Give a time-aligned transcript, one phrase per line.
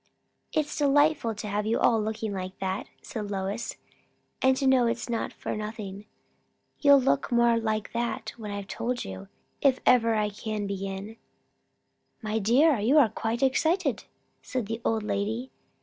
[0.51, 3.75] "It's delightful to have you all looking like that," said Lois,
[4.41, 6.05] "and to know it's not for nothing.
[6.79, 9.27] You'll look more 'like that' when I've told you
[9.61, 11.17] if ever I can begin."
[12.19, 14.05] "My dear, you are quite excited,"
[14.41, 15.51] said the old lady.